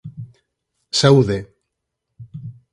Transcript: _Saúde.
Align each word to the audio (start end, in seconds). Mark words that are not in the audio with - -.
_Saúde. 0.99 1.37